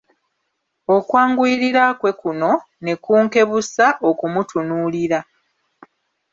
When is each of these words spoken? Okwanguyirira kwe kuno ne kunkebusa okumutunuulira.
Okwanguyirira 0.95 1.83
kwe 1.99 2.11
kuno 2.19 2.51
ne 2.83 2.93
kunkebusa 3.03 3.87
okumutunuulira. 4.09 5.19